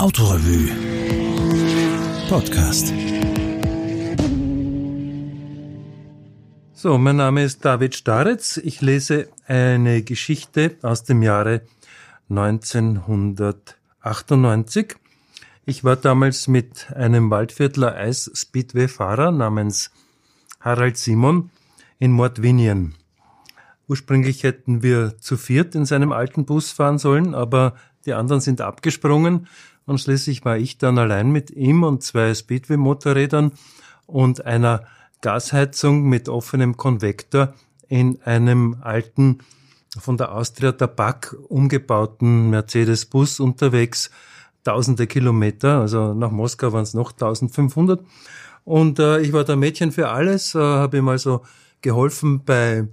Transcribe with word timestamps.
Autorevue 0.00 0.70
Podcast. 2.28 2.94
So, 6.72 6.98
mein 6.98 7.16
Name 7.16 7.42
ist 7.42 7.64
David 7.64 7.96
Staretz. 7.96 8.58
Ich 8.58 8.80
lese 8.80 9.26
eine 9.48 10.02
Geschichte 10.02 10.76
aus 10.82 11.02
dem 11.02 11.24
Jahre 11.24 11.62
1998. 12.30 14.94
Ich 15.66 15.82
war 15.82 15.96
damals 15.96 16.46
mit 16.46 16.92
einem 16.92 17.32
Waldviertler 17.32 17.96
Eis-Speedway-Fahrer 17.96 19.32
namens 19.32 19.90
Harald 20.60 20.96
Simon 20.96 21.50
in 21.98 22.12
Mordwinien. 22.12 22.94
Ursprünglich 23.88 24.42
hätten 24.42 24.82
wir 24.82 25.18
zu 25.18 25.36
viert 25.36 25.74
in 25.74 25.86
seinem 25.86 26.12
alten 26.12 26.44
Bus 26.44 26.70
fahren 26.70 26.98
sollen, 26.98 27.34
aber 27.34 27.74
die 28.04 28.12
anderen 28.12 28.40
sind 28.40 28.60
abgesprungen 28.60 29.46
und 29.86 29.98
schließlich 29.98 30.44
war 30.44 30.58
ich 30.58 30.76
dann 30.76 30.98
allein 30.98 31.30
mit 31.30 31.50
ihm 31.50 31.82
und 31.82 32.02
zwei 32.02 32.34
Speedway-Motorrädern 32.34 33.52
und 34.06 34.44
einer 34.44 34.84
Gasheizung 35.22 36.02
mit 36.02 36.28
offenem 36.28 36.76
Konvektor 36.76 37.54
in 37.88 38.20
einem 38.22 38.76
alten 38.82 39.38
von 39.98 40.18
der 40.18 40.32
Austria 40.32 40.72
Tabak 40.72 41.34
umgebauten 41.48 42.50
Mercedes-Bus 42.50 43.40
unterwegs, 43.40 44.10
tausende 44.64 45.06
Kilometer, 45.06 45.80
also 45.80 46.12
nach 46.12 46.30
Moskau 46.30 46.74
waren 46.74 46.82
es 46.82 46.92
noch 46.92 47.12
1500. 47.12 48.04
Und 48.64 48.98
äh, 48.98 49.20
ich 49.20 49.32
war 49.32 49.44
da 49.44 49.56
Mädchen 49.56 49.92
für 49.92 50.10
alles, 50.10 50.54
äh, 50.54 50.58
habe 50.58 50.98
ihm 50.98 51.08
also 51.08 51.42
geholfen 51.80 52.44
bei 52.44 52.86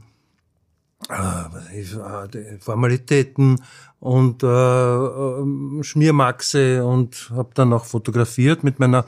Formalitäten 2.59 3.61
und 3.99 4.43
äh, 4.43 4.47
äh, 4.47 5.83
Schmiermaxe 5.83 6.83
und 6.85 7.31
habe 7.31 7.49
dann 7.53 7.73
auch 7.73 7.85
fotografiert 7.85 8.63
mit 8.63 8.79
meiner 8.79 9.05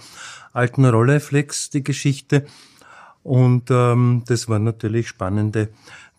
alten 0.54 0.86
Rolleflex 0.86 1.70
die 1.72 1.84
Geschichte. 1.84 2.46
Und 3.24 3.70
ähm, 3.72 4.24
das 4.28 4.48
waren 4.48 4.64
natürlich 4.64 5.08
spannende 5.08 5.70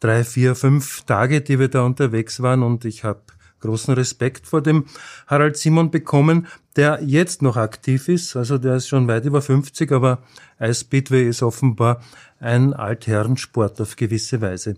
drei, 0.01 0.25
vier, 0.25 0.55
fünf 0.55 1.03
Tage, 1.03 1.41
die 1.41 1.59
wir 1.59 1.69
da 1.69 1.83
unterwegs 1.83 2.43
waren. 2.43 2.63
Und 2.63 2.85
ich 2.85 3.05
habe 3.05 3.23
großen 3.61 3.95
Respekt 3.95 4.47
vor 4.47 4.63
dem 4.63 4.85
Harald 5.27 5.57
Simon 5.57 5.91
bekommen, 5.91 6.47
der 6.77 7.01
jetzt 7.03 7.43
noch 7.43 7.57
aktiv 7.57 8.09
ist. 8.09 8.37
Also 8.37 8.59
der 8.59 8.77
ist 8.77 8.89
schon 8.89 9.09
weit 9.09 9.25
über 9.25 9.43
50, 9.43 9.91
aber 9.93 10.23
Speedway 10.73 11.29
ist 11.29 11.43
offenbar 11.43 12.01
ein 12.41 12.75
Altherrensport 12.75 13.81
auf 13.81 13.97
gewisse 13.97 14.41
Weise. 14.41 14.77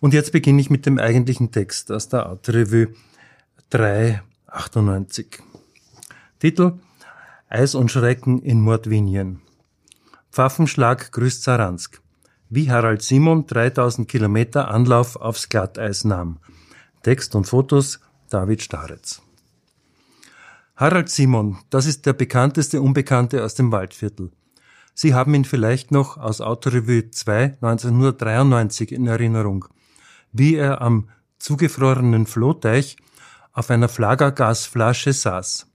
Und 0.00 0.14
jetzt 0.14 0.32
beginne 0.32 0.60
ich 0.60 0.70
mit 0.70 0.86
dem 0.86 0.98
eigentlichen 0.98 1.50
Text 1.50 1.90
aus 1.90 2.08
der 2.08 2.28
Autorevue 2.28 2.94
398. 3.70 5.40
Titel 6.38 6.78
Eis 7.48 7.74
und 7.74 7.90
Schrecken 7.90 8.40
in 8.42 8.60
Mordwinien. 8.60 9.40
Pfaffenschlag 10.30 11.10
grüßt 11.12 11.42
Saransk. 11.42 12.00
Wie 12.50 12.70
Harald 12.70 13.02
Simon 13.02 13.46
3000 13.46 14.08
Kilometer 14.08 14.68
Anlauf 14.68 15.16
aufs 15.16 15.48
Glatteis 15.48 16.04
nahm. 16.04 16.38
Text 17.02 17.34
und 17.34 17.44
Fotos 17.44 18.00
David 18.30 18.62
Staretz. 18.62 19.22
Harald 20.76 21.08
Simon, 21.10 21.58
das 21.70 21.86
ist 21.86 22.06
der 22.06 22.12
bekannteste 22.12 22.80
Unbekannte 22.80 23.44
aus 23.44 23.54
dem 23.54 23.72
Waldviertel. 23.72 24.30
Sie 24.94 25.12
haben 25.12 25.34
ihn 25.34 25.44
vielleicht 25.44 25.90
noch 25.90 26.16
aus 26.16 26.40
Autorevue 26.40 27.10
2 27.10 27.56
1993 27.60 28.92
in 28.92 29.06
Erinnerung, 29.06 29.64
wie 30.38 30.54
er 30.54 30.80
am 30.80 31.08
zugefrorenen 31.38 32.26
Flohteich 32.26 32.96
auf 33.52 33.70
einer 33.70 33.88
Flagergasflasche 33.88 35.12
saß. 35.12 35.66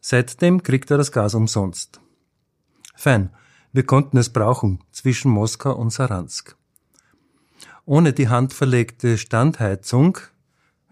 Seitdem 0.00 0.62
kriegt 0.62 0.90
er 0.90 0.98
das 0.98 1.12
Gas 1.12 1.34
umsonst. 1.34 2.00
Fein, 2.94 3.30
wir 3.72 3.84
konnten 3.84 4.16
es 4.16 4.30
brauchen 4.32 4.82
zwischen 4.90 5.30
Moskau 5.30 5.74
und 5.74 5.90
Saransk. 5.90 6.56
Ohne 7.84 8.12
die 8.12 8.28
handverlegte 8.28 9.18
Standheizung, 9.18 10.18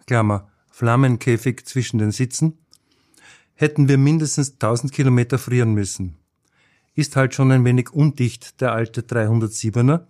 Klammer, 0.07 0.51
Flammenkäfig 0.71 1.67
zwischen 1.67 1.99
den 1.99 2.11
Sitzen, 2.11 2.59
hätten 3.55 3.89
wir 3.89 3.99
mindestens 3.99 4.53
1000 4.53 4.93
Kilometer 4.93 5.39
frieren 5.39 5.75
müssen. 5.75 6.17
Ist 6.95 7.17
halt 7.17 7.35
schon 7.35 7.53
ein 7.53 7.65
wenig 7.65 7.93
undicht, 7.93 8.61
der 8.61 8.73
alte 8.73 9.03
307er, 9.03 10.07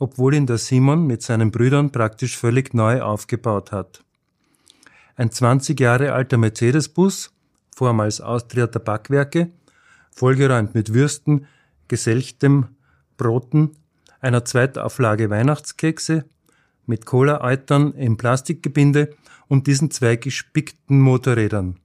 obwohl 0.00 0.34
ihn 0.34 0.46
der 0.46 0.58
Simon 0.58 1.06
mit 1.06 1.22
seinen 1.22 1.52
Brüdern 1.52 1.92
praktisch 1.92 2.36
völlig 2.36 2.74
neu 2.74 3.02
aufgebaut 3.02 3.70
hat. 3.70 4.02
Ein 5.14 5.30
20 5.30 5.78
Jahre 5.78 6.14
alter 6.14 6.38
Mercedes-Bus, 6.38 7.30
vormals 7.76 8.22
Austria 8.22 8.66
Tabakwerke, 8.66 9.50
vollgeräumt 10.10 10.74
mit 10.74 10.94
Würsten, 10.94 11.46
geselchtem 11.86 12.68
Broten, 13.18 13.72
einer 14.20 14.44
Zweitauflage 14.44 15.28
Weihnachtskekse, 15.28 16.24
mit 16.86 17.04
Cola-Eutern 17.04 17.92
im 17.92 18.16
Plastikgebinde 18.16 19.14
und 19.48 19.66
diesen 19.66 19.90
zwei 19.90 20.16
gespickten 20.16 20.98
Motorrädern. 21.00 21.76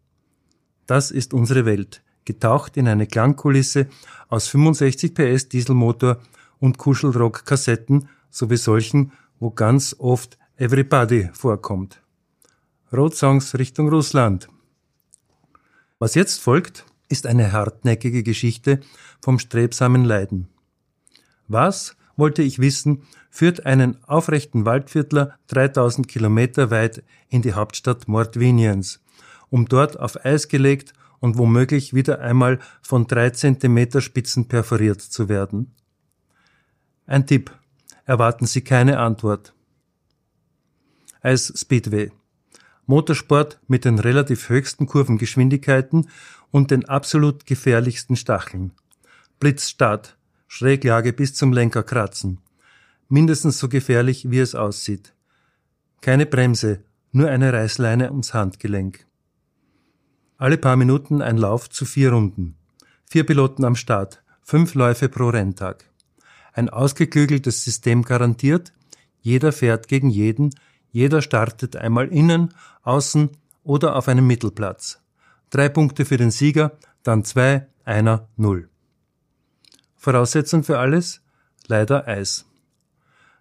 Das 0.88 1.12
ist 1.12 1.34
unsere 1.34 1.66
Welt, 1.66 2.02
getaucht 2.24 2.78
in 2.78 2.88
eine 2.88 3.08
Klangkulisse 3.08 3.88
aus 4.30 4.48
65 4.48 5.14
PS 5.14 5.50
Dieselmotor 5.50 6.22
und 6.60 6.78
Kuschelrock-Kassetten 6.78 8.10
sowie 8.30 8.58
solchen, 8.58 9.12
wo 9.40 9.52
ganz 9.52 9.96
oft 10.00 10.38
Everybody 10.58 11.30
vorkommt. 11.34 12.02
Roadsongs 12.94 13.58
Richtung 13.58 13.90
Russland. 13.90 14.48
Was 16.00 16.16
jetzt 16.16 16.42
folgt, 16.42 16.86
ist 17.10 17.28
eine 17.28 17.52
hartnäckige 17.52 18.24
Geschichte 18.24 18.80
vom 19.22 19.40
strebsamen 19.40 20.06
Leiden. 20.06 20.48
Was, 21.48 21.96
wollte 22.18 22.42
ich 22.42 22.60
wissen, 22.60 23.04
führt 23.30 23.66
einen 23.66 24.04
aufrechten 24.06 24.66
Waldviertler 24.66 25.38
3000 25.48 26.08
Kilometer 26.08 26.72
weit 26.72 27.04
in 27.30 27.42
die 27.42 27.54
Hauptstadt 27.54 28.08
Mordwiniens, 28.08 29.02
um 29.50 29.68
dort 29.68 30.00
auf 30.00 30.26
Eis 30.26 30.48
gelegt 30.48 30.94
und 31.20 31.38
womöglich 31.38 31.94
wieder 31.94 32.20
einmal 32.20 32.60
von 32.82 33.08
drei 33.08 33.32
Zentimeter 33.32 34.02
Spitzen 34.02 34.48
perforiert 34.48 35.02
zu 35.02 35.28
werden? 35.28 35.74
Ein 37.08 37.28
Tipp. 37.28 37.52
Erwarten 38.06 38.48
Sie 38.48 38.62
keine 38.62 38.98
Antwort. 38.98 39.54
Eis 41.22 41.54
Speedway. 41.56 42.12
Motorsport 42.88 43.60
mit 43.68 43.86
den 43.86 44.00
relativ 44.00 44.50
höchsten 44.50 44.88
Kurvengeschwindigkeiten 44.88 46.10
und 46.50 46.72
den 46.72 46.86
absolut 46.86 47.46
gefährlichsten 47.46 48.16
Stacheln. 48.16 48.72
Blitzstart, 49.40 50.18
Schräglage 50.48 51.14
bis 51.14 51.36
zum 51.36 51.54
Lenker 51.54 51.84
kratzen. 51.84 52.40
Mindestens 53.08 53.60
so 53.60 53.70
gefährlich, 53.70 54.32
wie 54.32 54.40
es 54.40 54.56
aussieht. 54.56 55.14
Keine 56.02 56.26
Bremse, 56.26 56.84
nur 57.12 57.30
eine 57.30 57.54
Reißleine 57.54 58.10
ums 58.10 58.34
Handgelenk. 58.34 59.06
Alle 60.38 60.58
paar 60.58 60.76
Minuten 60.76 61.22
ein 61.22 61.38
Lauf 61.38 61.70
zu 61.70 61.86
vier 61.86 62.12
Runden. 62.12 62.56
Vier 63.06 63.26
Piloten 63.26 63.64
am 63.64 63.76
Start, 63.76 64.24
fünf 64.42 64.74
Läufe 64.74 65.08
pro 65.08 65.30
Renntag. 65.30 65.86
Ein 66.58 66.70
ausgeklügeltes 66.70 67.66
System 67.66 68.04
garantiert, 68.04 68.72
jeder 69.20 69.52
fährt 69.52 69.90
gegen 69.90 70.10
jeden, 70.10 70.56
jeder 70.90 71.22
startet 71.22 71.76
einmal 71.76 72.08
innen, 72.08 72.54
außen 72.84 73.30
oder 73.66 73.98
auf 73.98 74.08
einem 74.08 74.26
Mittelplatz. 74.26 75.02
Drei 75.50 75.68
Punkte 75.68 76.06
für 76.06 76.16
den 76.16 76.32
Sieger, 76.32 76.78
dann 77.04 77.26
zwei, 77.26 77.68
einer, 77.84 78.30
null. 78.38 78.70
Voraussetzung 79.98 80.64
für 80.64 80.80
alles? 80.80 81.20
Leider 81.68 82.08
Eis. 82.08 82.46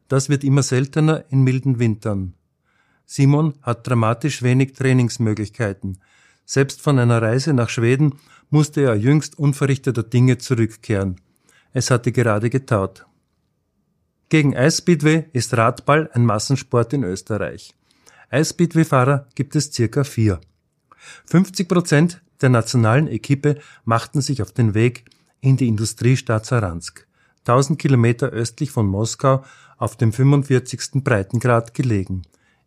Das 0.09 0.29
wird 0.29 0.43
immer 0.43 0.65
seltener 0.65 1.25
in 1.29 1.43
milden 1.43 1.79
Wintern. 1.79 2.35
Simon 3.07 3.55
hat 3.63 3.87
dramatisch 3.87 4.43
wenig 4.43 4.73
Trainingsmöglichkeiten. 4.73 6.01
Selbst 6.47 6.81
von 6.81 6.99
einer 6.99 7.23
Reise 7.23 7.55
nach 7.55 7.69
Schweden 7.69 8.19
musste 8.51 8.81
er 8.81 8.97
jüngst 8.97 9.39
unverrichteter 9.39 10.03
Dinge 10.03 10.39
zurückkehren. 10.39 11.21
Es 11.77 11.91
hatte 11.91 12.13
gerade 12.13 12.51
getaut. 12.51 13.05
Gegen 14.35 14.57
Eisspeedway 14.57 15.27
ist 15.33 15.57
Radball 15.57 16.11
ein 16.13 16.27
Massensport 16.27 16.93
in 16.93 17.05
Österreich. 17.05 17.73
Eisspeedway-Fahrer 18.31 19.29
gibt 19.37 19.55
es 19.55 19.73
circa 19.73 20.03
vier. 20.03 20.41
50 21.27 21.69
Prozent 21.69 22.21
der 22.41 22.49
nationalen 22.49 23.07
Equipe 23.07 23.61
machten 23.85 24.21
sich 24.21 24.43
auf 24.43 24.51
den 24.51 24.75
Weg 24.75 25.05
in 25.41 25.57
die 25.57 25.69
Industriestadt 25.69 26.47
Saransk, 26.47 27.07
1000 27.47 27.79
Kilometer 27.79 28.31
östlich 28.31 28.73
von 28.73 28.87
Moskau 28.87 29.45
auf 29.79 29.97
dem 29.97 30.13
45. 30.13 31.05
Breitengrad 31.05 31.73
gelegen, 31.73 32.23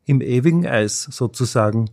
im 0.05 0.21
ewigen 0.21 0.65
Eis 0.65 1.03
sozusagen. 1.03 1.89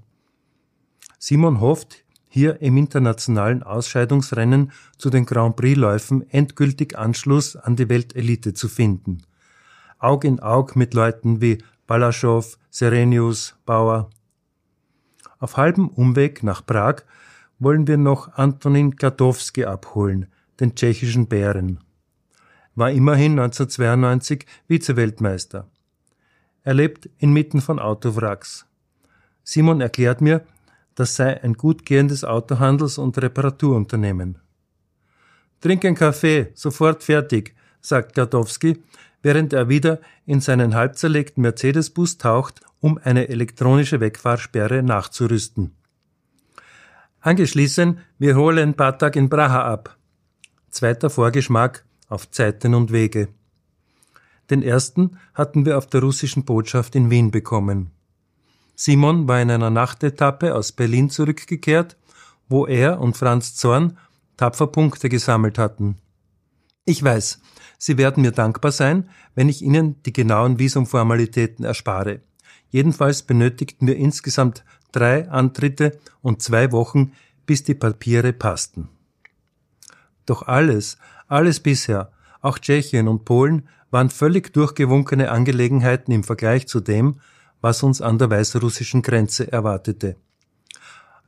Simon 1.19 1.59
hofft, 1.59 2.05
hier 2.29 2.63
im 2.63 2.77
internationalen 2.77 3.65
Ausscheidungsrennen 3.65 4.71
zu 4.99 5.11
den 5.11 5.27
Grand 5.27 5.57
Prix-Läufen 5.57 6.31
endgültig 6.31 6.97
Anschluss 6.97 7.57
an 7.57 7.75
die 7.75 7.89
Weltelite 7.89 8.55
zu 8.55 8.69
finden– 8.69 9.23
Aug 10.05 10.25
in 10.25 10.39
Aug 10.39 10.77
mit 10.77 10.93
Leuten 10.93 11.41
wie 11.41 11.65
Balaschow, 11.87 12.59
Serenius, 12.69 13.55
Bauer. 13.65 14.11
Auf 15.39 15.57
halbem 15.57 15.89
Umweg 15.89 16.43
nach 16.43 16.67
Prag 16.67 16.97
wollen 17.59 17.87
wir 17.87 17.97
noch 17.97 18.35
Antonin 18.35 18.97
Gadowski 18.97 19.65
abholen, 19.65 20.27
den 20.61 20.75
tschechischen 20.75 21.27
Bären. 21.27 21.81
War 22.75 22.91
immerhin 22.91 23.39
1992 23.39 24.45
Vizeweltmeister. 24.69 25.71
Er 26.65 26.75
lebt 26.75 27.09
inmitten 27.17 27.63
von 27.63 27.79
Autowracks. 27.79 28.67
Simon 29.43 29.81
erklärt 29.81 30.21
mir, 30.21 30.45
das 30.97 31.17
sei 31.17 31.43
ein 31.43 31.55
gut 31.55 31.87
gehendes 31.87 32.25
Autohandels- 32.25 32.99
und 32.99 33.17
Reparaturunternehmen. 33.17 34.39
Trink 35.63 35.83
einen 35.87 35.97
Kaffee, 35.97 36.51
sofort 36.53 37.03
fertig, 37.03 37.55
sagt 37.81 38.15
Gadowski, 38.15 38.83
während 39.25 39.55
er 39.55 39.71
wieder 39.71 40.01
in 40.27 40.41
seinen 40.41 40.75
halb 40.75 40.97
zerlegten 40.97 41.41
Mercedes-Bus 41.43 42.19
taucht, 42.19 42.61
um 42.81 43.01
eine 43.03 43.29
elektronische 43.29 43.99
Wegfahrsperre 43.99 44.83
nachzurüsten. 44.83 45.75
Angeschlossen, 47.21 48.01
wir 48.19 48.37
holen 48.37 48.59
ein 48.59 48.75
paar 48.75 48.99
Tage 48.99 49.19
in 49.19 49.31
Praha 49.31 49.65
ab. 49.65 49.97
Zweiter 50.69 51.09
Vorgeschmack 51.09 51.87
auf 52.09 52.31
Zeiten 52.31 52.75
und 52.75 52.93
Wege. 52.93 53.29
Den 54.51 54.63
ersten 54.63 55.19
hatten 55.33 55.65
wir 55.65 55.79
auf 55.79 55.87
der 55.87 56.03
russischen 56.03 56.45
Botschaft 56.45 56.95
in 56.95 57.09
Wien 57.09 57.31
bekommen. 57.31 57.93
Simon 58.77 59.27
war 59.27 59.41
in 59.41 59.51
einer 59.51 59.71
Nachtetappe 59.71 60.55
aus 60.55 60.73
Berlin 60.73 61.09
zurückgekehrt, 61.09 61.97
wo 62.51 62.67
er 62.67 63.01
und 63.01 63.17
Franz 63.17 63.55
Zorn 63.55 63.97
tapfer 64.37 64.67
Punkte 64.67 65.09
gesammelt 65.09 65.57
hatten. 65.57 65.97
Ich 66.85 67.03
weiß, 67.03 67.41
Sie 67.79 67.99
werden 67.99 68.23
mir 68.23 68.33
dankbar 68.33 68.73
sein, 68.73 69.09
wenn 69.35 69.49
ich 69.49 69.63
Ihnen 69.63 70.03
die 70.05 70.13
genauen 70.13 70.59
Visumformalitäten 70.59 71.65
erspare. 71.65 72.21
Jedenfalls 72.71 73.23
benötigten 73.23 73.87
wir 73.87 73.97
insgesamt 73.97 74.65
drei 74.93 75.29
Antritte 75.29 75.99
und 76.23 76.43
zwei 76.43 76.73
Wochen, 76.73 77.13
bis 77.47 77.65
die 77.65 77.75
Papiere 77.75 78.33
passten. 78.33 78.89
Doch 80.27 80.43
alles, 80.43 80.97
alles 81.29 81.61
bisher, 81.61 82.11
auch 82.41 82.59
Tschechien 82.59 83.09
und 83.09 83.25
Polen, 83.25 83.69
waren 83.91 84.11
völlig 84.11 84.53
durchgewunkene 84.53 85.31
Angelegenheiten 85.31 86.13
im 86.13 86.25
Vergleich 86.25 86.67
zu 86.67 86.81
dem, 86.81 87.21
was 87.61 87.83
uns 87.83 88.01
an 88.01 88.19
der 88.19 88.31
weißrussischen 88.31 89.03
Grenze 89.03 89.51
erwartete. 89.53 90.17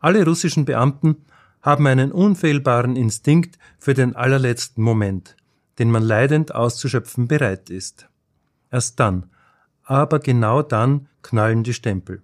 Alle 0.01 0.25
russischen 0.25 0.65
Beamten 0.65 1.25
haben 1.63 1.87
einen 1.87 2.13
unfehlbaren 2.13 2.97
Instinkt 2.97 3.59
für 3.79 3.95
den 3.95 4.15
allerletzten 4.15 4.83
Moment, 4.83 5.37
den 5.79 5.91
man 5.91 6.03
leidend 6.03 6.55
auszuschöpfen 6.55 7.29
bereit 7.29 7.71
ist. 7.71 8.09
Erst 8.71 8.99
dann, 9.01 9.31
aber 9.85 10.19
genau 10.19 10.63
dann 10.63 11.09
knallen 11.23 11.63
die 11.63 11.75
Stempel. 11.75 12.23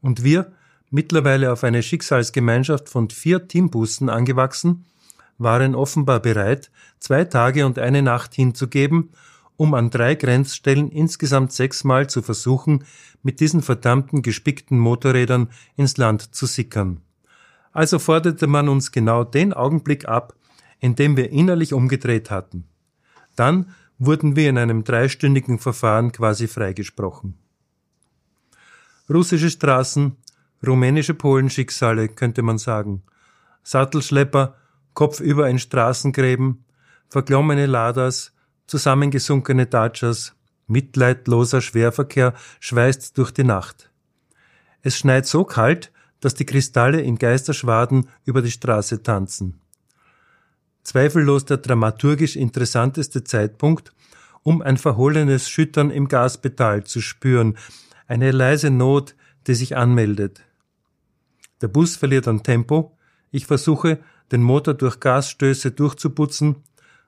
Und 0.00 0.24
wir, 0.24 0.52
mittlerweile 0.90 1.52
auf 1.52 1.64
eine 1.64 1.82
Schicksalsgemeinschaft 1.82 2.88
von 2.88 3.10
vier 3.10 3.48
Teambussen 3.48 4.08
angewachsen, 4.08 4.84
waren 5.38 5.74
offenbar 5.74 6.20
bereit, 6.20 6.70
zwei 6.98 7.24
Tage 7.24 7.64
und 7.64 7.78
eine 7.78 8.02
Nacht 8.02 8.34
hinzugeben, 8.34 9.10
um 9.56 9.74
an 9.74 9.90
drei 9.90 10.14
Grenzstellen 10.14 10.90
insgesamt 10.90 11.52
sechsmal 11.52 12.08
zu 12.08 12.22
versuchen, 12.22 12.84
mit 13.22 13.40
diesen 13.40 13.62
verdammten 13.62 14.22
gespickten 14.22 14.78
Motorrädern 14.78 15.48
ins 15.76 15.96
Land 15.96 16.34
zu 16.34 16.46
sickern. 16.46 17.00
Also 17.72 17.98
forderte 17.98 18.46
man 18.46 18.68
uns 18.68 18.92
genau 18.92 19.24
den 19.24 19.52
Augenblick 19.52 20.08
ab, 20.08 20.34
in 20.80 20.94
dem 20.94 21.16
wir 21.16 21.30
innerlich 21.30 21.72
umgedreht 21.72 22.30
hatten. 22.30 22.64
Dann 23.36 23.74
wurden 23.98 24.36
wir 24.36 24.48
in 24.48 24.58
einem 24.58 24.84
dreistündigen 24.84 25.58
Verfahren 25.58 26.12
quasi 26.12 26.46
freigesprochen. 26.46 27.38
Russische 29.10 29.50
Straßen, 29.50 30.16
rumänische 30.66 31.14
Polenschicksale, 31.14 32.08
könnte 32.08 32.42
man 32.42 32.58
sagen. 32.58 33.02
Sattelschlepper, 33.62 34.56
kopfüber 34.94 35.48
in 35.48 35.58
Straßengräben, 35.58 36.64
verklommene 37.08 37.66
Ladas, 37.66 38.32
zusammengesunkene 38.66 39.66
Dachas, 39.66 40.34
mitleidloser 40.66 41.60
Schwerverkehr 41.60 42.34
schweißt 42.60 43.16
durch 43.16 43.30
die 43.32 43.44
Nacht. 43.44 43.90
Es 44.82 44.98
schneit 44.98 45.26
so 45.26 45.44
kalt, 45.44 45.90
dass 46.20 46.34
die 46.34 46.46
Kristalle 46.46 47.00
in 47.00 47.16
Geisterschwaden 47.16 48.08
über 48.24 48.42
die 48.42 48.50
Straße 48.50 49.02
tanzen. 49.02 49.60
Zweifellos 50.82 51.44
der 51.44 51.58
dramaturgisch 51.58 52.36
interessanteste 52.36 53.24
Zeitpunkt, 53.24 53.92
um 54.42 54.62
ein 54.62 54.76
verhohlenes 54.76 55.48
Schüttern 55.48 55.90
im 55.90 56.08
Gaspedal 56.08 56.84
zu 56.84 57.00
spüren, 57.00 57.58
eine 58.06 58.30
leise 58.30 58.70
Not, 58.70 59.14
die 59.46 59.54
sich 59.54 59.76
anmeldet. 59.76 60.42
Der 61.60 61.68
Bus 61.68 61.96
verliert 61.96 62.28
an 62.28 62.42
Tempo, 62.42 62.96
ich 63.30 63.46
versuche, 63.46 63.98
den 64.32 64.42
Motor 64.42 64.74
durch 64.74 65.00
Gasstöße 65.00 65.72
durchzuputzen, 65.72 66.56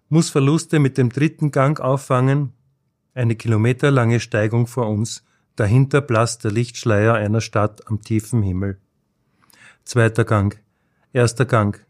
muss 0.08 0.30
Verluste 0.30 0.78
mit 0.78 0.98
dem 0.98 1.10
dritten 1.10 1.50
Gang 1.50 1.80
auffangen, 1.80 2.52
eine 3.14 3.36
kilometerlange 3.36 4.20
Steigung 4.20 4.66
vor 4.66 4.88
uns, 4.88 5.24
dahinter 5.56 6.00
blasst 6.00 6.44
der 6.44 6.50
Lichtschleier 6.50 7.14
einer 7.14 7.40
Stadt 7.40 7.86
am 7.88 8.00
tiefen 8.00 8.42
Himmel. 8.42 8.78
Zweiter 9.84 10.24
Gang, 10.24 10.58
erster 11.12 11.44
Gang. 11.44 11.84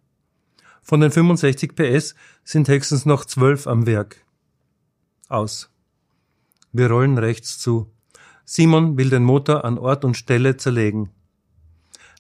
Von 0.83 1.01
den 1.01 1.11
65 1.11 1.75
PS 1.75 2.15
sind 2.45 2.69
höchstens 2.69 3.07
noch 3.07 3.25
12 3.25 3.67
am 3.67 3.87
Werk. 3.87 4.25
Aus. 5.29 5.71
Wir 6.73 6.89
rollen 6.91 7.19
rechts 7.19 7.59
zu. 7.59 7.93
Simon 8.45 8.97
will 8.97 9.11
den 9.11 9.25
Motor 9.25 9.65
an 9.65 9.79
Ort 9.79 10.05
und 10.05 10.17
Stelle 10.17 10.57
zerlegen. 10.57 11.11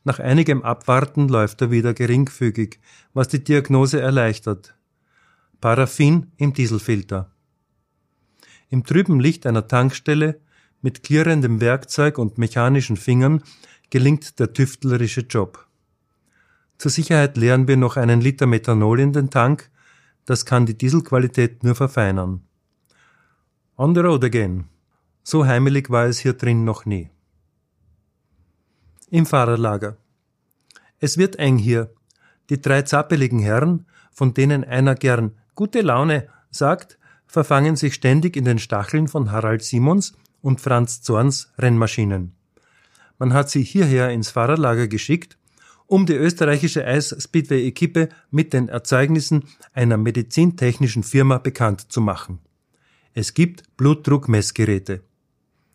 Nach 0.04 0.18
einigem 0.18 0.62
Abwarten 0.62 1.28
läuft 1.28 1.60
er 1.60 1.70
wieder 1.70 1.92
geringfügig, 1.92 2.78
was 3.12 3.28
die 3.28 3.42
Diagnose 3.42 4.00
erleichtert. 4.00 4.74
Paraffin 5.60 6.32
im 6.36 6.54
Dieselfilter. 6.54 7.30
Im 8.70 8.84
trüben 8.84 9.20
Licht 9.20 9.46
einer 9.46 9.66
Tankstelle 9.66 10.40
mit 10.80 11.02
klirrendem 11.02 11.60
Werkzeug 11.60 12.16
und 12.16 12.38
mechanischen 12.38 12.96
Fingern 12.96 13.42
gelingt 13.90 14.38
der 14.38 14.52
tüftlerische 14.52 15.22
Job. 15.22 15.66
Zur 16.80 16.90
Sicherheit 16.90 17.36
leeren 17.36 17.68
wir 17.68 17.76
noch 17.76 17.98
einen 17.98 18.22
Liter 18.22 18.46
Methanol 18.46 19.00
in 19.00 19.12
den 19.12 19.28
Tank, 19.28 19.68
das 20.24 20.46
kann 20.46 20.64
die 20.64 20.78
Dieselqualität 20.78 21.62
nur 21.62 21.74
verfeinern. 21.74 22.40
On 23.76 23.94
the 23.94 24.00
road 24.00 24.24
again. 24.24 24.64
So 25.22 25.44
heimelig 25.44 25.90
war 25.90 26.06
es 26.06 26.20
hier 26.20 26.32
drin 26.32 26.64
noch 26.64 26.86
nie 26.86 27.10
im 29.10 29.26
Fahrerlager. 29.26 29.98
Es 31.00 31.18
wird 31.18 31.36
eng 31.36 31.58
hier. 31.58 31.92
Die 32.48 32.62
drei 32.62 32.80
zappeligen 32.80 33.40
Herren, 33.40 33.84
von 34.10 34.32
denen 34.32 34.64
einer 34.64 34.94
gern 34.94 35.36
gute 35.54 35.82
Laune 35.82 36.28
sagt, 36.50 36.98
verfangen 37.26 37.76
sich 37.76 37.92
ständig 37.92 38.38
in 38.38 38.46
den 38.46 38.58
Stacheln 38.58 39.06
von 39.06 39.30
Harald 39.30 39.62
Simons 39.62 40.14
und 40.40 40.62
Franz 40.62 41.02
Zorns 41.02 41.52
Rennmaschinen. 41.58 42.32
Man 43.18 43.34
hat 43.34 43.50
sie 43.50 43.62
hierher 43.62 44.08
ins 44.10 44.30
Fahrerlager 44.30 44.88
geschickt, 44.88 45.36
um 45.90 46.06
die 46.06 46.14
österreichische 46.14 46.86
Eis-Speedway-Equipe 46.86 48.10
mit 48.30 48.52
den 48.52 48.68
Erzeugnissen 48.68 49.42
einer 49.72 49.96
medizintechnischen 49.96 51.02
Firma 51.02 51.38
bekannt 51.38 51.90
zu 51.90 52.00
machen. 52.00 52.38
Es 53.12 53.34
gibt 53.34 53.76
Blutdruckmessgeräte. 53.76 55.02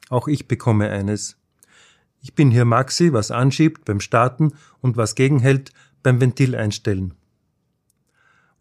Auch 0.10 0.29
ich 0.29 0.48
bekomme 0.48 0.89
eines. 0.89 1.36
Ich 2.22 2.34
bin 2.34 2.50
hier 2.50 2.63
Maxi, 2.63 3.12
was 3.12 3.29
anschiebt 3.29 3.84
beim 3.84 4.00
Starten 4.00 4.53
und 4.79 4.95
was 4.95 5.15
gegenhält 5.15 5.74
beim 6.01 6.22
Ventil 6.22 6.55
einstellen. 6.55 7.13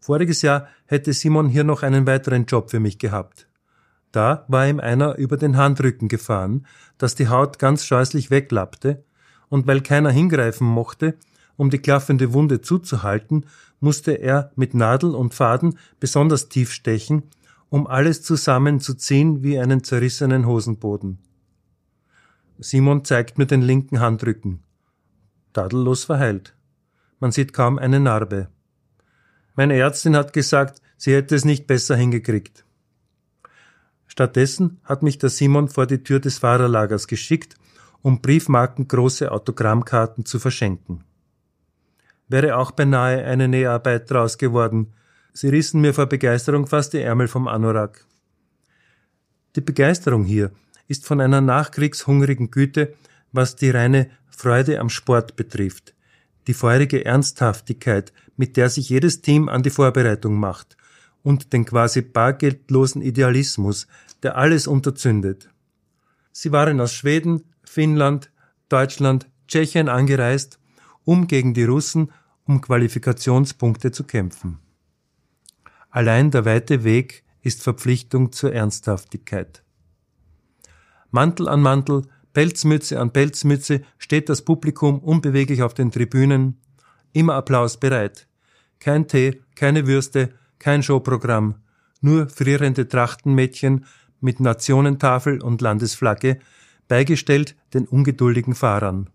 Voriges 0.01 0.41
Jahr 0.41 0.67
hätte 0.87 1.13
Simon 1.13 1.47
hier 1.47 1.63
noch 1.63 1.83
einen 1.83 2.05
weiteren 2.05 2.47
Job 2.47 2.69
für 2.69 2.81
mich 2.81 2.99
gehabt. 2.99 3.47
Da 4.11 4.43
war 4.49 4.67
ihm 4.67 4.81
einer 4.81 5.15
über 5.15 5.37
den 5.37 5.55
Handrücken 5.55 6.09
gefahren, 6.09 6.67
dass 6.97 7.15
die 7.15 7.29
Haut 7.29 7.59
ganz 7.59 7.85
scheußlich 7.85 8.29
weglappte, 8.29 9.05
und 9.47 9.67
weil 9.67 9.79
keiner 9.79 10.11
hingreifen 10.11 10.67
mochte, 10.67 11.17
um 11.57 11.69
die 11.69 11.79
klaffende 11.79 12.33
Wunde 12.33 12.61
zuzuhalten, 12.61 13.45
musste 13.79 14.13
er 14.13 14.51
mit 14.55 14.73
Nadel 14.73 15.15
und 15.15 15.33
Faden 15.33 15.77
besonders 15.99 16.49
tief 16.49 16.71
stechen, 16.71 17.23
um 17.69 17.87
alles 17.87 18.21
zusammenzuziehen 18.23 19.43
wie 19.43 19.59
einen 19.59 19.83
zerrissenen 19.83 20.45
Hosenboden. 20.45 21.19
Simon 22.57 23.03
zeigt 23.03 23.37
mir 23.37 23.45
den 23.45 23.61
linken 23.61 23.99
Handrücken. 23.99 24.63
Tadellos 25.53 26.05
verheilt. 26.05 26.55
Man 27.19 27.31
sieht 27.31 27.53
kaum 27.53 27.77
eine 27.77 27.99
Narbe. 27.99 28.49
Meine 29.55 29.75
Ärztin 29.75 30.15
hat 30.15 30.33
gesagt, 30.33 30.81
sie 30.97 31.13
hätte 31.13 31.35
es 31.35 31.45
nicht 31.45 31.67
besser 31.67 31.95
hingekriegt. 31.95 32.65
Stattdessen 34.07 34.79
hat 34.83 35.03
mich 35.03 35.17
der 35.17 35.29
Simon 35.29 35.67
vor 35.67 35.87
die 35.87 36.03
Tür 36.03 36.19
des 36.19 36.37
Fahrerlagers 36.37 37.07
geschickt, 37.07 37.55
um 38.01 38.21
briefmarkengroße 38.21 39.31
Autogrammkarten 39.31 40.25
zu 40.25 40.39
verschenken. 40.39 41.03
Wäre 42.27 42.57
auch 42.57 42.71
beinahe 42.71 43.23
eine 43.23 43.47
Näharbeit 43.47 44.09
draus 44.09 44.37
geworden. 44.37 44.93
Sie 45.33 45.49
rissen 45.49 45.81
mir 45.81 45.93
vor 45.93 46.07
Begeisterung 46.07 46.65
fast 46.65 46.93
die 46.93 47.01
Ärmel 47.01 47.27
vom 47.27 47.47
Anorak. 47.47 48.05
Die 49.55 49.61
Begeisterung 49.61 50.25
hier 50.25 50.51
ist 50.87 51.05
von 51.05 51.21
einer 51.21 51.41
nachkriegshungrigen 51.41 52.51
Güte, 52.51 52.93
was 53.31 53.55
die 53.55 53.69
reine 53.69 54.09
Freude 54.27 54.79
am 54.79 54.89
Sport 54.89 55.35
betrifft, 55.35 55.93
die 56.47 56.53
feurige 56.53 57.05
Ernsthaftigkeit, 57.05 58.11
mit 58.37 58.57
der 58.57 58.69
sich 58.69 58.89
jedes 58.89 59.21
Team 59.21 59.49
an 59.49 59.63
die 59.63 59.69
Vorbereitung 59.69 60.35
macht, 60.35 60.77
und 61.23 61.53
den 61.53 61.65
quasi 61.65 62.01
bargeldlosen 62.01 63.01
Idealismus, 63.01 63.87
der 64.23 64.37
alles 64.37 64.67
unterzündet. 64.67 65.49
Sie 66.31 66.51
waren 66.51 66.79
aus 66.81 66.93
Schweden, 66.93 67.43
Finnland, 67.63 68.29
Deutschland, 68.69 69.27
Tschechien 69.47 69.89
angereist, 69.89 70.59
um 71.05 71.27
gegen 71.27 71.53
die 71.53 71.63
Russen 71.63 72.11
um 72.43 72.61
Qualifikationspunkte 72.61 73.91
zu 73.91 74.03
kämpfen. 74.03 74.59
Allein 75.89 76.31
der 76.31 76.45
weite 76.45 76.83
Weg 76.83 77.23
ist 77.41 77.63
Verpflichtung 77.63 78.31
zur 78.31 78.53
Ernsthaftigkeit. 78.53 79.63
Mantel 81.11 81.47
an 81.47 81.61
Mantel, 81.61 82.03
Pelzmütze 82.33 82.99
an 82.99 83.13
Pelzmütze 83.13 83.81
steht 83.97 84.27
das 84.27 84.41
Publikum 84.41 84.99
unbeweglich 84.99 85.63
auf 85.63 85.73
den 85.73 85.91
Tribünen, 85.91 86.59
immer 87.13 87.35
Applaus 87.35 87.79
bereit. 87.79 88.27
Kein 88.79 89.07
Tee, 89.07 89.41
keine 89.55 89.87
Würste, 89.87 90.33
kein 90.59 90.83
Showprogramm, 90.83 91.55
nur 92.01 92.27
frierende 92.27 92.87
Trachtenmädchen 92.87 93.85
mit 94.19 94.39
Nationentafel 94.39 95.41
und 95.41 95.61
Landesflagge, 95.61 96.39
beigestellt 96.87 97.55
den 97.73 97.87
ungeduldigen 97.87 98.53
Fahrern. 98.53 99.09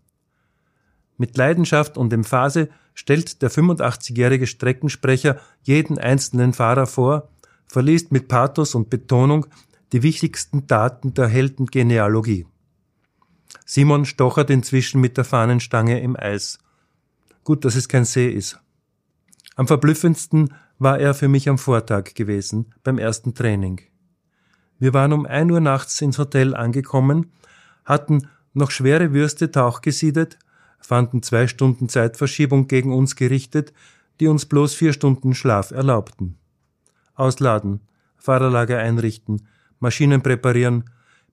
Mit 1.20 1.36
Leidenschaft 1.36 1.98
und 1.98 2.14
Emphase 2.14 2.70
stellt 2.94 3.42
der 3.42 3.50
85-jährige 3.50 4.46
Streckensprecher 4.46 5.38
jeden 5.60 5.98
einzelnen 5.98 6.54
Fahrer 6.54 6.86
vor, 6.86 7.28
verliest 7.66 8.10
mit 8.10 8.26
Pathos 8.26 8.74
und 8.74 8.88
Betonung 8.88 9.44
die 9.92 10.02
wichtigsten 10.02 10.66
Daten 10.66 11.12
der 11.12 11.28
Heldengenealogie. 11.28 12.46
Simon 13.66 14.06
stochert 14.06 14.48
inzwischen 14.48 15.02
mit 15.02 15.18
der 15.18 15.24
Fahnenstange 15.24 16.00
im 16.00 16.16
Eis. 16.18 16.58
Gut, 17.44 17.66
dass 17.66 17.74
es 17.74 17.90
kein 17.90 18.06
See 18.06 18.30
ist. 18.30 18.58
Am 19.56 19.66
verblüffendsten 19.66 20.54
war 20.78 20.98
er 20.98 21.12
für 21.12 21.28
mich 21.28 21.50
am 21.50 21.58
Vortag 21.58 22.14
gewesen, 22.14 22.72
beim 22.82 22.96
ersten 22.96 23.34
Training. 23.34 23.82
Wir 24.78 24.94
waren 24.94 25.12
um 25.12 25.26
ein 25.26 25.50
Uhr 25.50 25.60
nachts 25.60 26.00
ins 26.00 26.16
Hotel 26.16 26.56
angekommen, 26.56 27.30
hatten 27.84 28.26
noch 28.54 28.70
schwere 28.70 29.12
Würste 29.12 29.50
tauchgesiedet, 29.50 30.38
fanden 30.80 31.22
zwei 31.22 31.46
Stunden 31.46 31.88
Zeitverschiebung 31.88 32.68
gegen 32.68 32.92
uns 32.92 33.16
gerichtet, 33.16 33.72
die 34.18 34.28
uns 34.28 34.46
bloß 34.46 34.74
vier 34.74 34.92
Stunden 34.92 35.34
Schlaf 35.34 35.70
erlaubten. 35.70 36.36
Ausladen, 37.14 37.80
Fahrerlager 38.16 38.78
einrichten, 38.78 39.46
Maschinen 39.78 40.22
präparieren, 40.22 40.84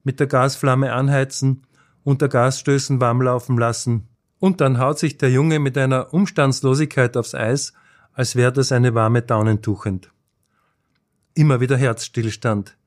mit 0.04 0.20
der 0.20 0.28
Gasflamme 0.28 0.94
anheizen, 0.94 1.64
unter 2.04 2.30
Gasstößen 2.30 3.02
warm 3.02 3.22
laufen 3.22 3.58
lassen, 3.58 4.08
und 4.40 4.62
dann 4.62 4.80
haut 4.80 5.00
sich 5.00 5.18
der 5.18 5.32
Junge 5.32 5.60
mit 5.60 5.78
einer 5.78 6.14
Umstandslosigkeit 6.14 7.18
aufs 7.18 7.34
Eis, 7.36 7.74
als 8.14 8.36
wäre 8.36 8.54
das 8.54 8.72
eine 8.72 8.94
warme 8.94 9.22
Daunentuchend. 9.22 10.12
Immer 11.34 11.60
wieder 11.60 11.78
Herzstillstand. 11.78 12.78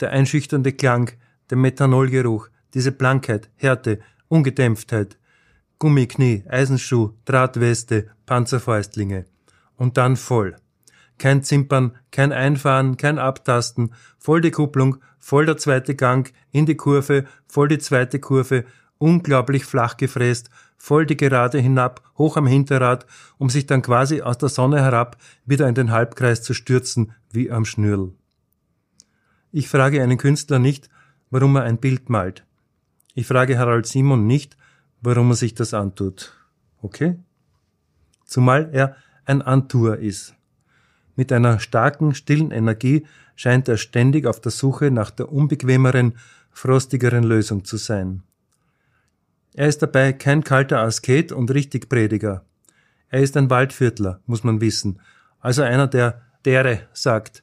Der 0.00 0.10
einschüchternde 0.10 0.72
Klang, 0.72 1.10
der 1.50 1.56
Methanolgeruch, 1.56 2.48
diese 2.74 2.92
Blankheit, 2.92 3.48
Härte, 3.56 4.00
Ungedämpftheit, 4.28 5.18
Gummiknie, 5.78 6.44
Eisenschuh, 6.48 7.12
Drahtweste, 7.24 8.08
Panzerfäustlinge. 8.26 9.26
Und 9.76 9.96
dann 9.96 10.16
voll. 10.16 10.56
Kein 11.18 11.42
Zimpern, 11.42 11.96
kein 12.10 12.32
Einfahren, 12.32 12.96
kein 12.96 13.18
Abtasten, 13.18 13.92
voll 14.18 14.40
die 14.40 14.50
Kupplung, 14.50 14.98
voll 15.18 15.46
der 15.46 15.56
zweite 15.56 15.94
Gang, 15.94 16.32
in 16.50 16.66
die 16.66 16.76
Kurve, 16.76 17.24
voll 17.46 17.68
die 17.68 17.78
zweite 17.78 18.18
Kurve, 18.18 18.64
unglaublich 18.98 19.64
flach 19.64 19.96
gefräst, 19.96 20.50
voll 20.76 21.06
die 21.06 21.16
Gerade 21.16 21.58
hinab, 21.58 22.02
hoch 22.16 22.36
am 22.36 22.46
Hinterrad, 22.46 23.06
um 23.36 23.50
sich 23.50 23.66
dann 23.66 23.82
quasi 23.82 24.22
aus 24.22 24.38
der 24.38 24.48
Sonne 24.48 24.80
herab 24.80 25.16
wieder 25.44 25.68
in 25.68 25.74
den 25.74 25.90
Halbkreis 25.90 26.42
zu 26.42 26.54
stürzen, 26.54 27.12
wie 27.30 27.50
am 27.50 27.64
Schnürl. 27.64 28.12
Ich 29.50 29.68
frage 29.68 30.02
einen 30.02 30.18
Künstler 30.18 30.58
nicht, 30.58 30.88
warum 31.30 31.56
er 31.56 31.62
ein 31.62 31.78
Bild 31.78 32.10
malt. 32.10 32.44
Ich 33.14 33.26
frage 33.26 33.58
Harald 33.58 33.86
Simon 33.86 34.26
nicht, 34.26 34.56
warum 35.00 35.30
er 35.30 35.36
sich 35.36 35.54
das 35.54 35.74
antut. 35.74 36.34
Okay? 36.82 37.18
Zumal 38.24 38.70
er 38.72 38.96
ein 39.24 39.42
Antuer 39.42 39.96
ist. 39.98 40.34
Mit 41.16 41.32
einer 41.32 41.58
starken, 41.58 42.14
stillen 42.14 42.50
Energie 42.50 43.06
scheint 43.34 43.68
er 43.68 43.76
ständig 43.76 44.26
auf 44.26 44.40
der 44.40 44.52
Suche 44.52 44.90
nach 44.90 45.10
der 45.10 45.32
unbequemeren, 45.32 46.16
frostigeren 46.50 47.24
Lösung 47.24 47.64
zu 47.64 47.76
sein. 47.76 48.22
Er 49.54 49.68
ist 49.68 49.82
dabei 49.82 50.12
kein 50.12 50.44
kalter 50.44 50.80
Asket 50.80 51.32
und 51.32 51.50
richtig 51.50 51.88
Prediger. 51.88 52.44
Er 53.08 53.20
ist 53.20 53.36
ein 53.36 53.50
Waldviertler, 53.50 54.20
muss 54.26 54.44
man 54.44 54.60
wissen, 54.60 55.00
also 55.40 55.62
einer, 55.62 55.86
der 55.86 56.22
dere 56.44 56.82
sagt, 56.92 57.42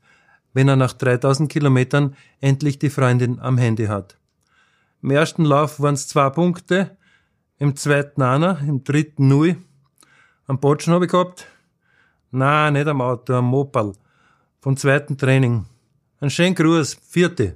wenn 0.54 0.68
er 0.68 0.76
nach 0.76 0.94
3000 0.94 1.52
Kilometern 1.52 2.16
endlich 2.40 2.80
die 2.80 2.90
Freundin 2.90 3.40
am 3.40 3.58
Handy 3.58 3.88
hat. 3.88 4.18
Im 5.02 5.12
ersten 5.12 5.44
Lauf 5.44 5.80
waren 5.80 5.96
es 5.96 6.08
zwei 6.08 6.30
Punkte, 6.30 6.96
im 7.58 7.76
zweiten 7.76 8.22
einer, 8.22 8.60
im 8.60 8.84
dritten 8.84 9.28
nui. 9.28 9.58
Am 10.48 10.60
Botschen 10.60 10.94
habe 10.94 11.06
ich 11.06 11.12
gehabt, 11.12 11.48
na, 12.32 12.70
nicht 12.70 12.88
am 12.88 13.02
Auto, 13.02 13.34
am 13.34 13.46
Mopal. 13.46 13.94
Vom 14.60 14.76
zweiten 14.78 15.18
Training. 15.18 15.66
Ein 16.20 16.30
schönen 16.30 16.56
Gruß, 16.56 16.98
vierte. 17.08 17.56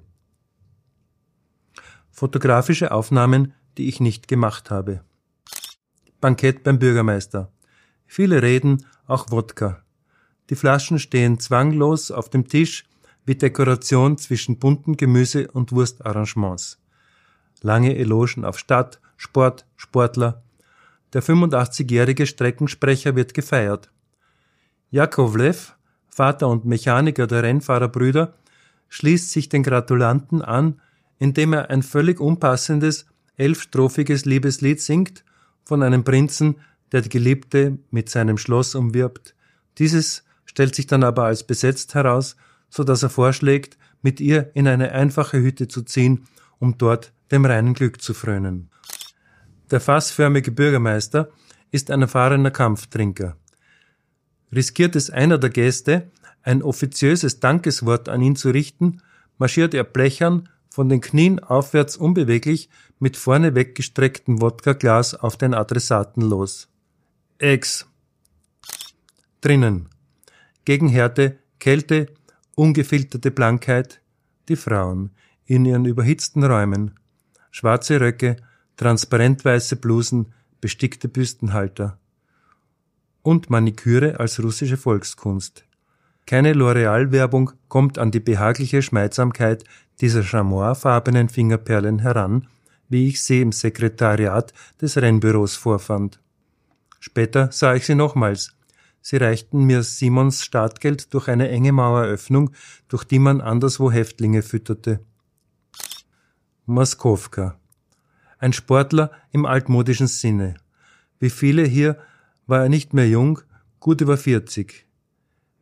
Fotografische 2.12 2.92
Aufnahmen, 2.92 3.54
die 3.78 3.88
ich 3.88 4.00
nicht 4.00 4.28
gemacht 4.28 4.72
habe. 4.72 5.04
Bankett 6.22 6.64
beim 6.64 6.80
Bürgermeister. 6.80 7.52
Viele 8.06 8.42
reden, 8.42 8.86
auch 9.06 9.32
Wodka. 9.32 9.84
Die 10.50 10.56
Flaschen 10.56 11.00
stehen 11.00 11.40
zwanglos 11.40 12.12
auf 12.12 12.30
dem 12.30 12.48
Tisch 12.48 12.86
wie 13.26 13.36
Dekoration 13.36 14.18
zwischen 14.18 14.58
bunten 14.58 14.98
Gemüse- 14.98 15.52
und 15.52 15.72
Wurstarrangements. 15.72 16.80
Lange 17.62 17.96
Elogen 17.96 18.46
auf 18.46 18.58
Stadt, 18.58 19.00
Sport, 19.20 19.66
Sportler. 19.76 20.42
Der 21.12 21.22
85-jährige 21.22 22.26
Streckensprecher 22.26 23.18
wird 23.18 23.34
gefeiert. 23.34 23.92
Jakovlev, 24.92 25.76
Vater 26.08 26.48
und 26.48 26.64
Mechaniker 26.64 27.28
der 27.28 27.44
Rennfahrerbrüder, 27.44 28.34
schließt 28.88 29.30
sich 29.30 29.50
den 29.50 29.62
Gratulanten 29.64 30.42
an, 30.42 30.80
indem 31.18 31.52
er 31.52 31.70
ein 31.70 31.84
völlig 31.84 32.22
unpassendes, 32.22 33.08
elfstrophiges 33.36 34.24
Liebeslied 34.24 34.80
singt 34.80 35.26
von 35.66 35.84
einem 35.84 36.06
Prinzen, 36.06 36.56
der 36.94 37.02
die 37.02 37.10
Geliebte 37.10 37.78
mit 37.92 38.10
seinem 38.10 38.38
Schloss 38.38 38.74
umwirbt. 38.74 39.36
Dieses 39.80 40.24
stellt 40.46 40.76
sich 40.76 40.88
dann 40.88 41.04
aber 41.04 41.26
als 41.26 41.44
besetzt 41.44 41.94
heraus, 41.94 42.38
so 42.70 42.86
dass 42.86 43.04
er 43.04 43.10
vorschlägt, 43.10 43.78
mit 44.02 44.22
ihr 44.22 44.50
in 44.54 44.66
eine 44.66 44.94
einfache 44.94 45.40
Hütte 45.42 45.68
zu 45.68 45.82
ziehen, 45.82 46.26
um 46.58 46.78
dort 46.78 47.12
dem 47.34 47.44
reinen 47.44 47.74
Glück 47.74 48.02
zu 48.02 48.14
frönen. 48.14 48.70
Der 49.72 49.80
fassförmige 49.80 50.52
Bürgermeister 50.52 51.30
ist 51.72 51.92
ein 51.92 52.02
erfahrener 52.02 52.52
Kampftrinker. 52.52 53.38
Riskiert 54.54 54.96
es 54.96 55.10
einer 55.10 55.38
der 55.38 55.52
Gäste, 55.52 56.10
ein 56.42 56.64
offiziöses 56.64 57.40
Dankeswort 57.40 58.10
an 58.10 58.22
ihn 58.22 58.36
zu 58.36 58.50
richten, 58.50 59.02
marschiert 59.38 59.74
er 59.74 59.84
blechern, 59.84 60.50
von 60.72 60.90
den 60.90 61.02
Knien 61.02 61.40
aufwärts 61.40 61.98
unbeweglich, 61.98 62.70
mit 63.00 63.18
vorne 63.18 63.56
weggestrecktem 63.56 64.42
Wodkaglas 64.42 65.16
auf 65.16 65.38
den 65.38 65.54
Adressaten 65.54 66.22
los. 66.22 66.70
Ex. 67.38 67.88
Drinnen. 69.42 69.90
Gegen 70.66 70.90
Härte, 70.90 71.40
Kälte, 71.60 72.08
ungefilterte 72.56 73.32
Blankheit, 73.32 74.02
die 74.48 74.56
Frauen 74.56 75.12
in 75.46 75.66
ihren 75.66 75.86
überhitzten 75.86 76.44
Räumen. 76.44 77.00
Schwarze 77.52 78.00
Röcke, 78.00 78.38
transparent 78.80 79.44
weiße 79.44 79.76
Blusen, 79.76 80.28
bestickte 80.62 81.10
Büstenhalter 81.10 82.00
und 83.24 83.50
Maniküre 83.50 84.22
als 84.22 84.42
russische 84.42 84.78
Volkskunst. 84.78 85.66
Keine 86.26 86.54
L'Oreal-Werbung 86.54 87.52
kommt 87.68 87.98
an 87.98 88.12
die 88.12 88.22
behagliche 88.22 88.82
Schmeidsamkeit 88.82 89.66
dieser 90.00 90.24
chamoisfarbenen 90.24 91.28
Fingerperlen 91.28 92.00
heran, 92.00 92.48
wie 92.88 93.10
ich 93.10 93.22
sie 93.22 93.42
im 93.42 93.52
Sekretariat 93.52 94.54
des 94.82 94.96
Rennbüros 94.96 95.58
vorfand. 95.58 96.22
Später 97.02 97.52
sah 97.52 97.76
ich 97.76 97.86
sie 97.86 97.96
nochmals. 97.96 98.56
Sie 99.02 99.18
reichten 99.18 99.66
mir 99.66 99.84
Simons 99.84 100.42
Startgeld 100.42 101.14
durch 101.14 101.28
eine 101.28 101.50
enge 101.50 101.74
Maueröffnung, 101.74 102.52
durch 102.88 103.04
die 103.04 103.20
man 103.20 103.42
anderswo 103.42 103.92
Häftlinge 103.92 104.42
fütterte. 104.42 105.02
Moskowka. 106.66 107.60
Ein 108.40 108.54
Sportler 108.54 109.12
im 109.32 109.46
altmodischen 109.46 110.08
Sinne. 110.08 110.56
Wie 111.20 111.30
viele 111.30 111.64
hier 111.64 111.98
war 112.48 112.64
er 112.64 112.70
nicht 112.70 112.94
mehr 112.94 113.08
jung, 113.08 113.42
gut 113.80 114.00
über 114.02 114.18
40. 114.18 114.88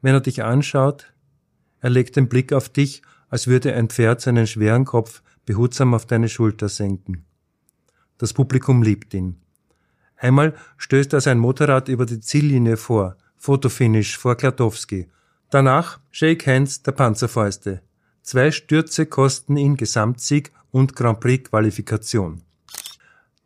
Wenn 0.02 0.14
er 0.14 0.22
dich 0.22 0.44
anschaut, 0.44 1.12
er 1.82 1.90
legt 1.90 2.16
den 2.16 2.30
Blick 2.30 2.54
auf 2.54 2.70
dich, 2.70 3.02
als 3.30 3.48
würde 3.48 3.74
ein 3.74 3.90
Pferd 3.90 4.22
seinen 4.22 4.48
schweren 4.48 4.86
Kopf 4.86 5.24
behutsam 5.46 5.96
auf 5.96 6.06
deine 6.06 6.30
Schulter 6.30 6.70
senken. 6.70 7.26
Das 8.20 8.34
Publikum 8.34 8.84
liebt 8.84 9.14
ihn. 9.14 9.42
Einmal 10.16 10.54
stößt 10.78 11.14
er 11.14 11.22
sein 11.22 11.40
Motorrad 11.40 11.90
über 11.90 12.06
die 12.06 12.20
Ziellinie 12.20 12.78
vor, 12.78 13.18
Fotofinish 13.38 14.18
vor 14.18 14.36
Klatowski. 14.36 15.10
Danach 15.50 16.00
Shake 16.12 16.46
Hands 16.46 16.84
der 16.84 16.92
Panzerfäuste. 16.92 17.82
Zwei 18.22 18.52
Stürze 18.52 19.06
kosten 19.06 19.58
ihn 19.58 19.78
Gesamtsieg 19.78 20.52
und 20.72 20.96
Grand 20.96 21.20
Prix 21.20 21.50
Qualifikation. 21.50 22.44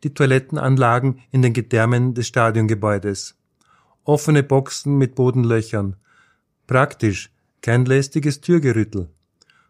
Die 0.04 0.14
Toilettenanlagen 0.14 1.20
in 1.30 1.42
den 1.42 1.52
Gedärmen 1.52 2.14
des 2.14 2.26
Stadiongebäudes. 2.26 3.36
Offene 4.04 4.42
Boxen 4.42 4.98
mit 4.98 5.14
Bodenlöchern. 5.14 5.96
Praktisch, 6.66 7.30
kein 7.60 7.84
lästiges 7.84 8.40
Türgerüttel. 8.40 9.10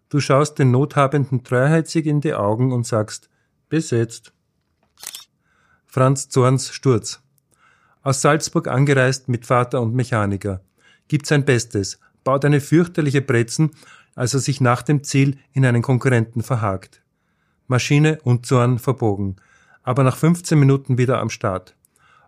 Du 0.08 0.20
schaust 0.20 0.58
den 0.58 0.70
Nothabenden 0.70 1.44
treuherzig 1.44 2.06
in 2.06 2.20
die 2.20 2.32
Augen 2.34 2.72
und 2.72 2.86
sagst, 2.86 3.28
besetzt. 3.68 4.32
Franz 5.86 6.30
Zorns 6.30 6.72
Sturz. 6.72 7.20
Aus 8.02 8.22
Salzburg 8.22 8.68
angereist 8.68 9.28
mit 9.28 9.44
Vater 9.44 9.82
und 9.82 9.94
Mechaniker. 9.94 10.62
Gibt 11.08 11.26
sein 11.26 11.44
Bestes, 11.44 12.00
baut 12.24 12.44
eine 12.46 12.60
fürchterliche 12.60 13.20
Brezen, 13.20 13.72
als 14.14 14.32
er 14.32 14.40
sich 14.40 14.60
nach 14.62 14.80
dem 14.80 15.04
Ziel 15.04 15.38
in 15.52 15.66
einen 15.66 15.82
Konkurrenten 15.82 16.42
verhakt. 16.42 17.02
Maschine 17.66 18.18
und 18.22 18.46
Zorn 18.46 18.78
verbogen, 18.78 19.36
aber 19.82 20.04
nach 20.04 20.16
15 20.16 20.58
Minuten 20.58 20.98
wieder 20.98 21.20
am 21.20 21.30
Start. 21.30 21.74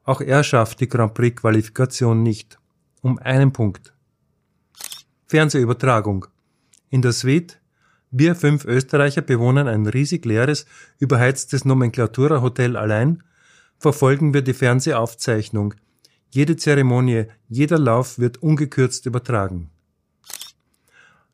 Auch 0.04 0.20
er 0.20 0.44
schafft 0.44 0.80
die 0.80 0.88
Grand 0.88 1.14
Prix 1.14 1.40
Qualifikation 1.40 2.23
nicht. 2.23 2.58
Um 3.00 3.18
einen 3.18 3.52
Punkt. 3.52 3.92
Fernsehübertragung. 5.26 6.26
In 6.90 7.02
der 7.02 7.12
Suite 7.12 7.58
wir 8.16 8.37
fünf 8.37 8.64
Österreicher 8.64 9.23
bewohnen 9.23 9.66
ein 9.66 9.87
riesig 9.87 10.25
leeres, 10.25 10.66
überheiztes 11.00 11.64
Nomenklatura-Hotel 11.64 12.76
allein 12.76 13.25
verfolgen 13.76 14.32
wir 14.32 14.42
die 14.42 14.54
Fernsehaufzeichnung. 14.54 15.75
Jede 16.30 16.54
Zeremonie, 16.54 17.25
jeder 17.49 17.76
Lauf 17.76 18.20
wird 18.20 18.40
ungekürzt 18.40 19.06
übertragen. 19.06 19.70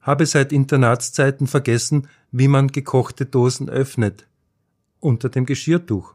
Habe 0.00 0.24
seit 0.24 0.52
Internatszeiten 0.52 1.46
vergessen, 1.46 2.08
wie 2.32 2.48
man 2.48 2.68
gekochte 2.68 3.26
Dosen 3.26 3.68
öffnet. 3.68 4.26
Unter 5.00 5.30
dem 5.30 5.47
Geschirrtuch. 5.47 6.14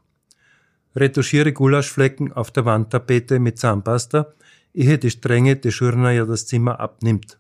Retuschiere 0.96 1.52
Gulaschflecken 1.52 2.32
auf 2.32 2.52
der 2.52 2.66
Wandtapete 2.66 3.40
mit 3.40 3.60
Zahnpasta, 3.60 4.34
ehe 4.74 4.98
die 4.98 5.10
strenge 5.10 5.56
Deschurner 5.56 6.12
ja 6.12 6.26
das 6.26 6.46
Zimmer 6.46 6.80
abnimmt. 6.80 7.38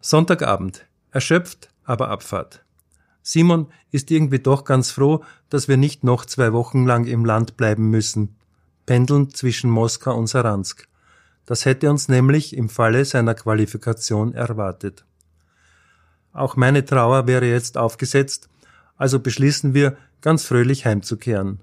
Sonntagabend. 0.00 0.86
Erschöpft, 1.10 1.68
aber 1.84 2.08
Abfahrt. 2.08 2.64
Simon 3.22 3.66
ist 3.90 4.10
irgendwie 4.10 4.38
doch 4.38 4.64
ganz 4.64 4.90
froh, 4.90 5.22
dass 5.50 5.68
wir 5.68 5.76
nicht 5.76 6.04
noch 6.04 6.24
zwei 6.24 6.52
Wochen 6.52 6.86
lang 6.86 7.06
im 7.06 7.24
Land 7.24 7.56
bleiben 7.56 7.90
müssen, 7.90 8.36
pendelnd 8.86 9.36
zwischen 9.36 9.70
Moskau 9.70 10.16
und 10.16 10.28
Saransk. 10.28 10.88
Das 11.44 11.64
hätte 11.64 11.90
uns 11.90 12.08
nämlich 12.08 12.56
im 12.56 12.68
Falle 12.68 13.04
seiner 13.04 13.34
Qualifikation 13.34 14.34
erwartet. 14.34 15.04
Auch 16.32 16.56
meine 16.56 16.84
Trauer 16.84 17.26
wäre 17.26 17.46
jetzt 17.46 17.76
aufgesetzt, 17.76 18.48
also 19.00 19.18
beschließen 19.18 19.72
wir, 19.72 19.96
ganz 20.20 20.44
fröhlich 20.44 20.84
heimzukehren. 20.84 21.60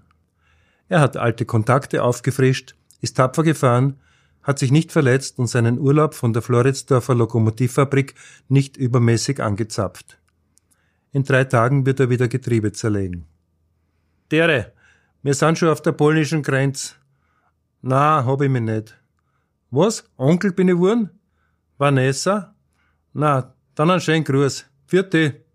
Er 0.90 1.02
hat 1.02 1.18
alte 1.18 1.46
Kontakte 1.46 2.02
aufgefrischt, 2.02 2.76
ist 3.00 3.18
tapfer 3.18 3.44
gefahren, 3.44 4.00
hat 4.42 4.58
sich 4.58 4.72
nicht 4.72 4.92
verletzt 4.92 5.38
und 5.38 5.46
seinen 5.46 5.78
Urlaub 5.78 6.16
von 6.16 6.34
der 6.34 6.42
Floridsdorfer 6.42 7.14
Lokomotivfabrik 7.14 8.16
nicht 8.48 8.76
übermäßig 8.76 9.40
angezapft. 9.40 10.18
In 11.12 11.26
drei 11.26 11.44
Tagen 11.44 11.86
wird 11.86 12.00
er 12.00 12.10
wieder 12.10 12.28
Getriebe 12.28 12.72
zerlegen. 12.72 13.28
Dere, 14.32 14.74
wir 15.22 15.36
sind 15.36 15.60
schon 15.60 15.70
auf 15.70 15.84
der 15.84 15.92
polnischen 15.92 16.42
Grenze. 16.42 16.96
Na, 17.84 18.26
hab 18.26 18.42
ich 18.42 18.50
mich 18.50 18.64
nicht. 18.64 19.00
Was? 19.70 20.10
Onkel 20.18 20.54
bin 20.54 20.70
ich 20.70 20.78
wurden? 20.78 21.12
Vanessa? 21.78 22.56
Na, 23.14 23.54
dann 23.76 23.92
einen 23.92 24.02
schönen 24.02 24.24
Gruß. 24.24 24.66
Vierte. 24.88 25.47